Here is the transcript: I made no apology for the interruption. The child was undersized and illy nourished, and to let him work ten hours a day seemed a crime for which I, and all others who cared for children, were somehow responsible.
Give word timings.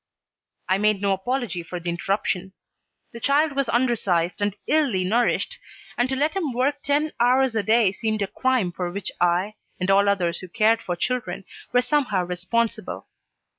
I 0.67 0.79
made 0.79 0.99
no 0.99 1.13
apology 1.13 1.61
for 1.61 1.79
the 1.79 1.91
interruption. 1.91 2.53
The 3.11 3.19
child 3.19 3.51
was 3.51 3.69
undersized 3.69 4.41
and 4.41 4.55
illy 4.65 5.03
nourished, 5.03 5.59
and 5.95 6.09
to 6.09 6.15
let 6.15 6.33
him 6.35 6.53
work 6.53 6.81
ten 6.81 7.11
hours 7.19 7.53
a 7.53 7.61
day 7.61 7.91
seemed 7.91 8.23
a 8.23 8.27
crime 8.27 8.71
for 8.71 8.89
which 8.91 9.11
I, 9.21 9.53
and 9.79 9.91
all 9.91 10.09
others 10.09 10.39
who 10.39 10.47
cared 10.47 10.81
for 10.81 10.95
children, 10.95 11.45
were 11.71 11.81
somehow 11.83 12.23
responsible. 12.23 13.09